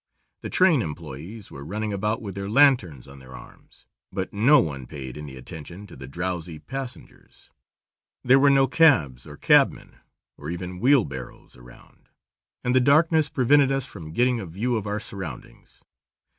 The 0.41 0.49
train 0.49 0.79
employés 0.81 1.51
were 1.51 1.63
running 1.63 1.93
about 1.93 2.23
with 2.23 2.33
their 2.33 2.49
lanterns 2.49 3.07
on 3.07 3.19
their 3.19 3.35
arms, 3.35 3.85
but 4.11 4.33
no 4.33 4.59
one 4.59 4.87
paid 4.87 5.15
any 5.15 5.35
attention 5.35 5.85
to 5.85 5.95
the 5.95 6.07
drowsy 6.07 6.57
passengers. 6.57 7.51
There 8.23 8.39
were 8.39 8.49
no 8.49 8.65
cabs 8.67 9.27
or 9.27 9.37
cabmen, 9.37 9.97
or 10.39 10.49
even 10.49 10.79
wheelbarrows 10.79 11.55
around, 11.55 12.09
and 12.63 12.73
the 12.73 12.79
darkness 12.79 13.29
prevented 13.29 13.71
us 13.71 13.85
from 13.85 14.11
getting 14.11 14.39
a 14.39 14.47
view 14.47 14.75
of 14.75 14.87
our 14.87 14.99
surroundings. 14.99 15.83